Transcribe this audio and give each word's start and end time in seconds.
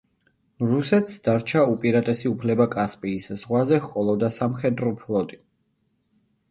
რუსეთს 0.69 1.19
დარჩა 1.27 1.65
უპირატესი 1.73 2.31
უფლება 2.31 2.67
კასპიის 2.77 3.31
ზღვაზე 3.43 3.81
ჰყოლოდა 3.85 4.35
სამხედრო 4.41 4.97
ფლოტი. 5.05 5.43